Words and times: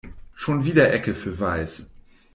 Schon 0.33 0.65
wieder 0.65 0.91
Ecke 0.91 1.13
für 1.13 1.39
Weiß. 1.39 1.91